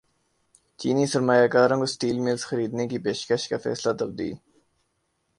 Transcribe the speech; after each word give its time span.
چینی 0.79 1.05
سرمایہ 1.11 1.47
کاروں 1.53 1.77
کو 1.77 1.83
اسٹیل 1.87 2.17
ملز 2.25 2.41
خریدنے 2.49 2.83
کی 2.91 2.97
پیشکش 3.05 3.43
کا 3.49 3.57
فیصلہ 3.65 3.91
تبدیل 3.99 4.33